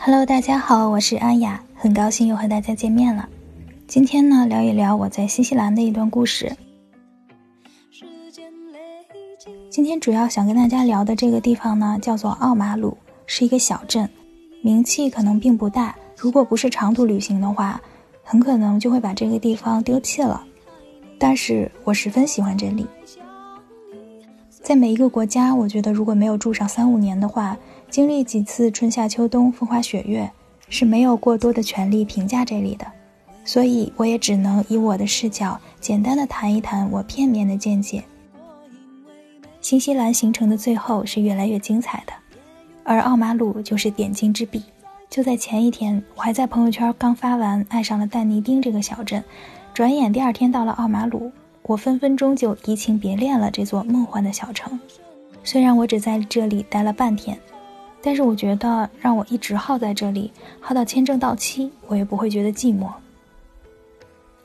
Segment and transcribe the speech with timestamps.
[0.00, 3.28] Hello，大家好，我是安雅，很高兴又和大家见面了。
[3.86, 6.56] 今天呢，聊一聊我在新西兰的一段故事。
[9.68, 14.08] 今天主要想跟大家聊的这个地方呢，叫做奥马鲁，是一个小镇，
[14.62, 15.94] 名气可能并不大。
[16.16, 17.80] 如果不是长途旅行的话，
[18.22, 20.42] 很可能就会把这个地方丢弃了。
[21.18, 22.86] 但是我十分喜欢这里。
[24.68, 27.56] 在每一个国家，我觉得如果没有住上三五年的话，
[27.88, 30.30] 经历几次春夏秋冬风花雪月，
[30.68, 32.86] 是没有过多的权利评价这里的。
[33.46, 38.04] 所以，我也只能以我的视角，简单的谈一谈我片面的见解。
[39.62, 42.12] 新西兰行程的最后是越来越精彩的，
[42.84, 44.62] 而奥马鲁就是点睛之笔。
[45.08, 49.24] 就在前一天，我还在朋友圈刚发完爱上了但尼丁这个小镇，
[49.72, 51.32] 转眼第二天到了奥马鲁。
[51.68, 54.80] 我分分钟就移情别恋了这座梦幻的小城，
[55.44, 57.38] 虽然我只在这里待了半天，
[58.00, 62.90] 但是我觉得让我一直耗在这里，耗到签证到期，我也不会觉得寂寞。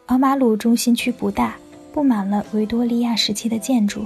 [0.08, 1.56] 奥马鲁中心区不大，
[1.94, 4.06] 布满了维多利亚时期的建筑，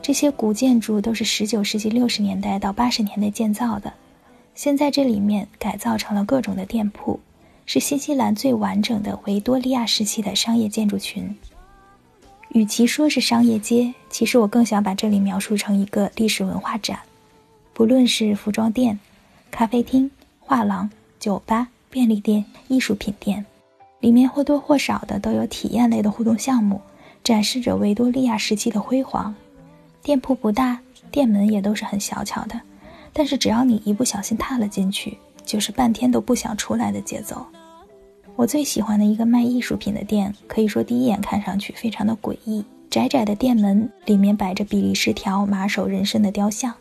[0.00, 3.92] 这些古建筑都是19世纪60年代到80年代建造的，
[4.54, 7.20] 现在这里面改造成了各种的店铺，
[7.66, 11.36] 是新西兰最完整的维多利亚时期的商业建筑群。
[12.50, 16.98] 与其说是商业街，其实我更想把这里描述成一个历史文化展。
[17.72, 18.98] 不论是服装店、
[19.50, 20.88] 咖啡厅、画廊、
[21.20, 23.44] 酒吧、便利店、艺术品店，
[24.00, 26.80] 里面或多或少的都有体验类的互动项目，
[27.22, 29.34] 展示着维多利亚时期的辉煌。
[30.02, 30.78] 店铺不大，
[31.10, 32.58] 店门也都是很小巧的，
[33.12, 37.44] 但是只要你一不小心踏了进去，就是半天都不想出来的节奏。
[38.36, 42.62] 我最喜欢的一个卖艺术品的店，可以说第一眼看上去非常的诡异。
[42.90, 46.72] 窄窄的店门里面摆着比利时条马首人身的雕像，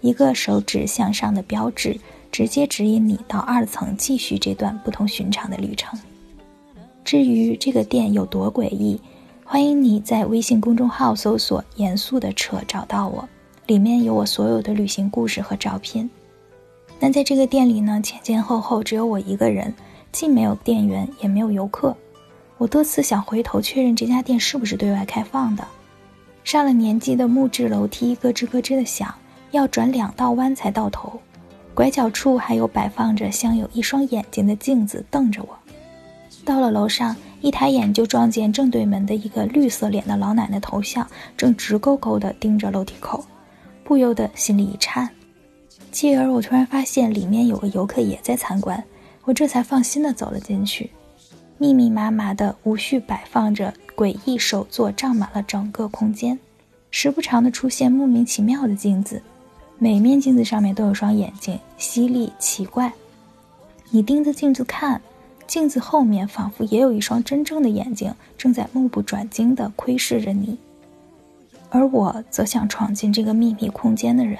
[0.00, 1.98] 一个手指向上的标志，
[2.32, 5.98] 直接指引你到二层继续这段不同寻常的旅程。
[7.04, 8.98] 至于这个店有多诡异，
[9.44, 13.28] 欢迎你在微信公众号搜索“严肃的扯”找到我，
[13.66, 16.08] 里面有我所有的旅行故事和照片。
[16.98, 19.74] 那在这个店里呢，前前后后只有我一个人。
[20.12, 21.96] 既没有店员，也没有游客。
[22.58, 25.66] 我多次想回头确认这家店是不是对外开放的。
[26.42, 29.14] 上了年纪的木质楼梯咯吱咯吱的响，
[29.50, 31.20] 要转两道弯才到头。
[31.74, 35.58] 拐角处还有摆放着镶有一双眼睛的镜子瞪着我。
[36.44, 41.06] 到了楼上，一抬眼就撞见正对门的一个绿色脸的老奶奶头像，
[41.36, 43.22] 正直勾勾地盯着楼梯口，
[43.84, 45.10] 不由得心里一颤。
[45.90, 48.82] 继而，我突然发现里面有个游客也在参观。
[49.26, 50.90] 我这才放心地走了进去，
[51.58, 56.38] 密密麻麻的无序摆放着诡异手作，占满了整个空间。
[56.92, 59.20] 时不常的出现莫名其妙的镜子，
[59.78, 62.92] 每面镜子上面都有双眼睛，犀利奇怪。
[63.90, 65.02] 你盯着镜子看，
[65.48, 70.56] 镜子后面仿佛也有一双真正的眼睛，正在目不转睛地窥视着你。
[71.68, 74.38] 而我则想闯进这个秘密空间的人。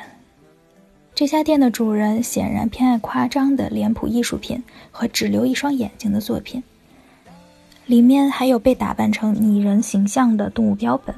[1.16, 6.62] 这家店的主人显然偏爱夸张的脸谱艺术品和只留一双眼睛的作品，
[7.86, 11.16] 里面还有被打扮成拟人形象的动物标本，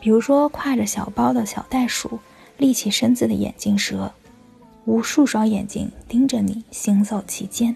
[0.00, 2.18] 比如说挎着小包的小袋鼠、
[2.58, 4.12] 立起身子的眼镜蛇，
[4.84, 7.74] 无数双眼睛盯着你行走其间。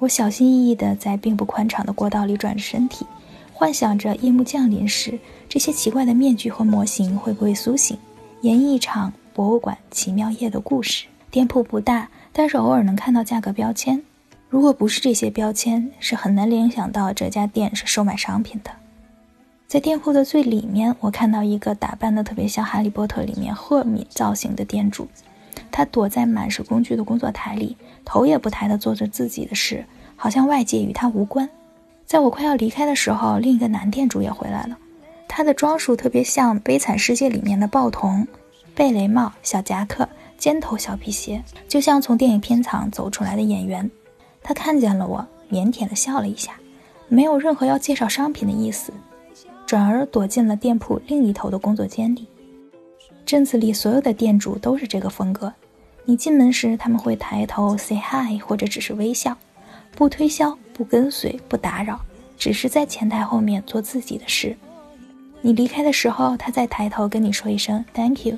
[0.00, 3.06] 我小心翼翼地在并不宽敞的过道里转着身体，
[3.52, 5.16] 幻想着夜幕降临时，
[5.48, 7.96] 这些奇怪的面具和模型会不会苏醒，
[8.40, 9.12] 演绎一场。
[9.34, 11.06] 博物馆奇妙夜的故事。
[11.28, 14.00] 店铺不大，但是偶尔能看到价格标签。
[14.48, 18.70] 如果不是这些标签，是很难联想到这家店是售卖商品的。
[19.66, 25.08] 在店铺的最里面，我看到一个打扮的特别像《哈利波特》里面赫敏造型的店主，
[25.72, 29.84] 他躲在满是工具的工作台里，头也不抬地做着自己的事，
[30.14, 31.50] 好像外界与他无关。
[32.06, 34.78] 在我快要离开的时候，另一个男店主也回来了，
[35.26, 38.28] 他的装束特别像《悲惨世界》里面的报童。
[38.74, 43.88] 贝雷帽、小夹克、尖头小皮鞋，就像从电影片场走出来的演员。
[44.42, 46.54] 他看见了我，腼腆地笑了一下，
[47.08, 48.92] 没有任何要介绍商品的意思，
[49.64, 52.26] 转而躲进了店铺另一头的工作间里。
[53.24, 55.52] 镇子里所有的店主都是这个风格。
[56.04, 59.34] 你进门时，他们会抬头 say hi，或者只是微笑，
[59.92, 61.98] 不推销，不跟随，不打扰，
[62.36, 64.54] 只是在前台后面做自己的事。
[65.40, 68.36] 你离开的时候，他再抬头跟你说一声 thank you。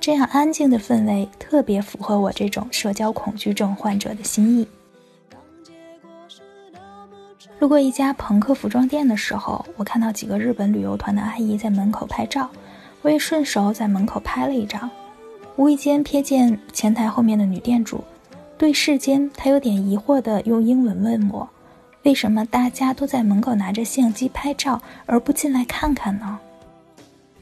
[0.00, 4.68] 这样安静的氛围特别符合我这种社交恐惧症患者的心意。
[7.58, 12.48] 路过一家朋克服装店的时候，我看到几个日本旅游团的阿姨在门口拍照，
[13.02, 14.88] 我也顺手在门口拍了一张。
[15.56, 18.04] 无意间瞥见前台后面的女店主，
[18.58, 21.48] 对视间，他有点疑惑地用英文问我
[22.04, 26.38] ：“为什么大家都在门口拿着相机拍照，而不进来看看呢？”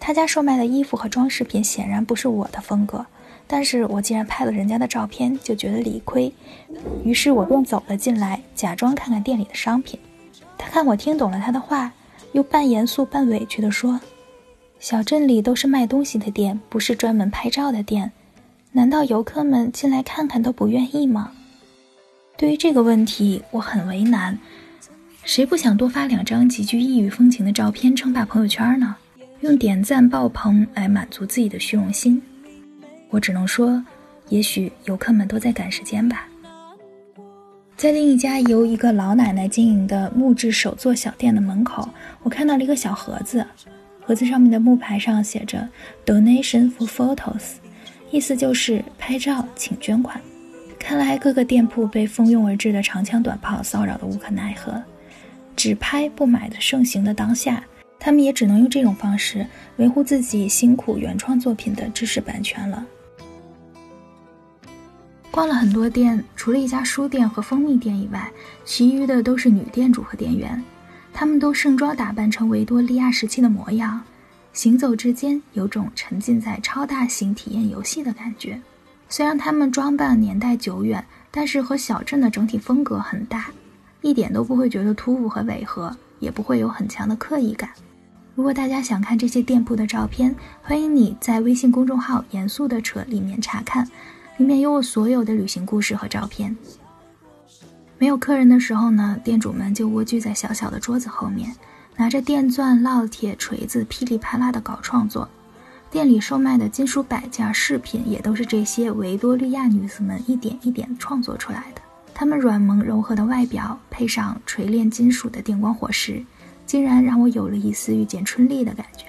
[0.06, 3.06] 他家售卖的衣服和装饰品显然不是我的风格，
[3.46, 6.30] 但是我既然拍了人家的照片，就觉得理亏，
[7.02, 9.98] 于是我便走了进来，假装看看店里的商品。
[10.58, 11.90] 他看我听懂了他的话，
[12.32, 13.98] 又半严肃半委屈地说
[14.78, 18.12] ：“小镇里都是卖东西的店，不是专门拍照的店。”
[18.72, 21.32] 难道游客们进来看看都不愿意吗？
[22.36, 24.38] 对于这个问题，我很为难。
[25.22, 28.96] 谁不想多发两张极具异域风情的照片，称霸朋友圈呢？
[29.44, 32.20] 用点赞爆棚来满足自己的虚荣心？
[33.10, 33.84] 我只能说，
[34.30, 36.26] 也许游客们都在赶时间吧。
[37.76, 41.86] 在另一家由一个老奶奶经营的木质手作小店的门口，
[42.22, 43.46] 我看到了一个小盒子，
[44.00, 45.68] 盒子上面的木牌上写着
[46.06, 47.56] “Donation for Photos”。
[48.10, 50.18] 意思就是拍照请捐款。
[50.78, 54.82] 看来各个店铺被蜂拥而至的长枪短炮骚扰的无可奈何，
[55.54, 57.62] 只拍不买的盛行的当下，
[58.04, 59.46] 他们也只能用这种方式
[59.78, 62.84] 维护自己辛苦原创作品的知识版权了。
[65.30, 68.30] 逛了很多店，除了一家书店和蜂蜜店以外，
[68.62, 70.62] 其余的都是女店主和店员，
[71.14, 73.98] 他们都盛装打扮成维多利亚时期的模样。
[74.52, 78.60] 行走之间，有种沉浸在超大型体验游戏的感觉。
[79.08, 83.46] 虽然他们装扮年代久远，但是和小镇的整体风格很大，
[84.02, 87.70] 一点都不会觉得突兀和违和，也不会有很强的刻意感。
[88.34, 93.88] 如果大家想看这些店铺的照片，欢迎你在微信公众号“严肃的扯”里面查看，
[94.38, 96.56] 里面有我所有的旅行故事和照片。
[97.96, 101.54] 没有客人的时候呢，店主们就蜗居在小小的桌子后面。
[101.96, 105.28] 拿着电钻、烙铁、锤子，噼里啪啦的搞创作。
[105.92, 111.80] 店里售卖的金属摆件、饰品，也都是这些维多利亚女子们一点一点创作出来的。
[112.12, 116.24] 她们软萌柔和的外表，配上锤炼金属的电光火石，
[116.66, 119.06] 竟然让我有了一丝遇见春丽的感觉。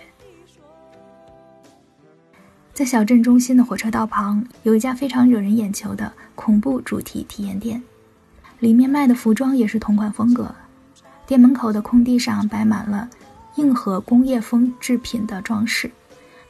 [2.73, 7.81] 在小镇中心的火车道旁，有一家非常惹人眼球的恐怖主题体验店，
[8.59, 10.53] 里面卖的服装也是同款风格。
[11.25, 13.09] 店门口的空地上摆满了
[13.55, 15.89] 硬核工业风制品的装饰，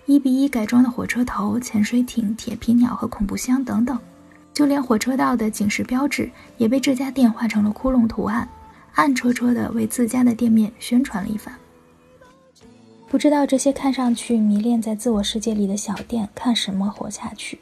[0.07, 3.97] 一比一改装的火车头、潜水艇、铁皮鸟和恐怖箱等等，
[4.51, 8.49] 就连火车道的警示标志也被这家店画成了窟窿图案，
[8.95, 11.53] 暗戳戳地为自家的店面宣传了一番。
[13.07, 17.59] 不知道这些看上去迷恋在自我世界里的小店看什么活下去，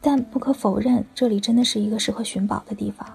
[0.00, 3.06] 但不可否认，这里真的是一个适合寻宝的地方。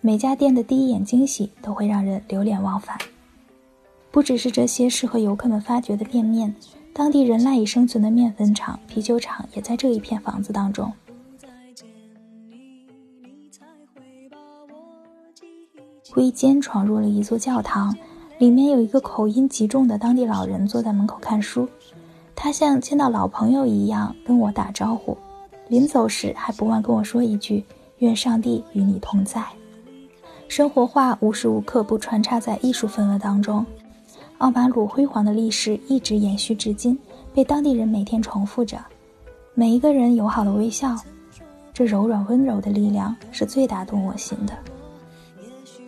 [0.00, 2.96] 每家店的第一眼惊喜都会让人流连忘返。
[4.10, 6.54] 不只是这些适合游客们发掘的店面，
[6.92, 10.92] 当地人赖以生存的面粉厂、啤酒厂也在这一片房子当中。
[16.16, 17.96] 无意间闯入了一座教堂，
[18.38, 21.68] 里面有一个口音极重的当地老人坐在门口看书，
[22.34, 25.16] 他像见到老朋友一样跟我打招呼，
[25.68, 27.64] 临走时还不忘跟我说一句
[27.98, 29.44] ：“愿上帝与你同在。”
[30.48, 33.64] 生活化无时无刻不穿插在艺术氛围当中，
[34.38, 36.98] 奥马鲁辉煌的历史一直延续至今，
[37.32, 38.78] 被当地人每天重复着。
[39.54, 40.96] 每一个人友好的微笑，
[41.72, 44.52] 这柔软温柔的力量是最打动我心的。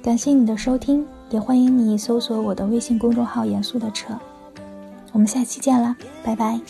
[0.02, 4.12] 感谢你的收听，也欢迎你搜索我的微信公众号“严肃的扯”。
[5.12, 5.94] 我们下期见啦，
[6.24, 6.60] 拜拜。